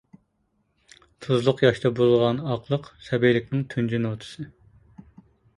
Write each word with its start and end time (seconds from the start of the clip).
تۇزلۇق 1.25 1.61
ياشتا 1.65 1.91
بۇزۇلغان 1.99 2.39
ئاقلىق، 2.53 2.89
سەبىيلىكنىڭ 3.09 3.63
تۇنجى 3.75 4.01
نوتىسى. 4.07 4.49